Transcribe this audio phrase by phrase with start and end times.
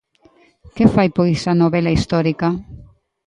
[0.75, 2.47] Que fai pois a novela histórica?